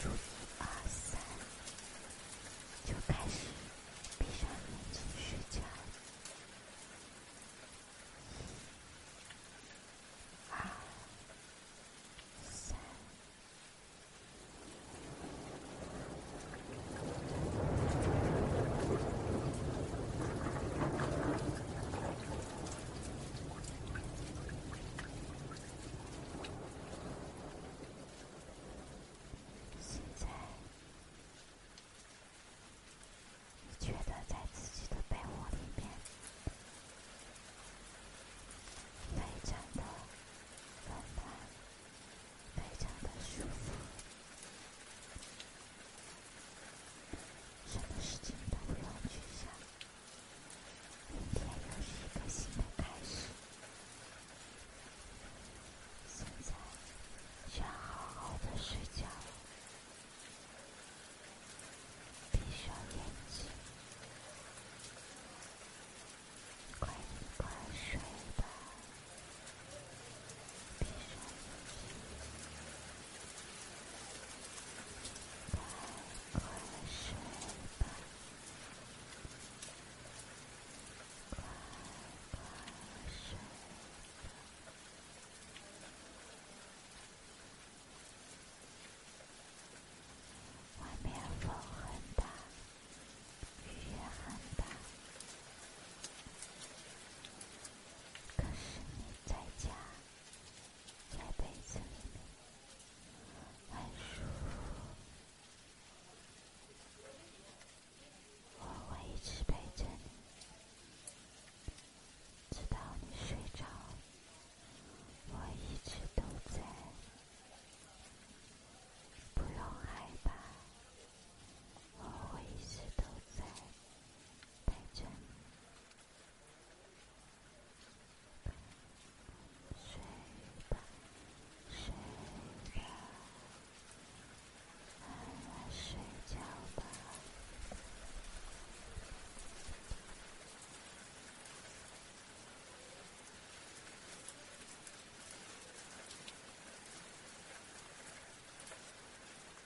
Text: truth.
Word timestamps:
truth. 0.00 0.29